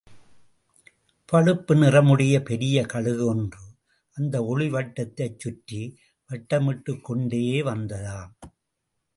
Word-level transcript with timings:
பழுப்பு 1.25 1.75
நிறமுடைய 1.75 2.39
பெரிய 2.43 2.85
கழுகு 2.85 3.25
ஒன்று 3.25 3.59
அந்த 4.13 4.45
ஒளி 4.45 4.69
வட்டத்தைச் 4.69 5.39
சுற்றி 5.39 5.99
வட்டமிட்டுக் 6.29 7.01
கொண்டே, 7.01 7.61
வந்ததாம். 7.61 8.31